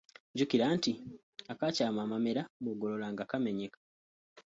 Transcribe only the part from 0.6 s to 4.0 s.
nti "Akaakyama amamera bw’ogolola nga kamenyeka".